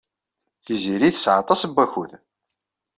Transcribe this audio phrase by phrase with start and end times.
[0.63, 2.11] Tiziri tesɛa aṭas n wakud.